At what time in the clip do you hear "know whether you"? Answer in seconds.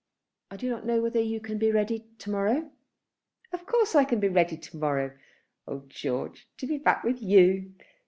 0.83-1.39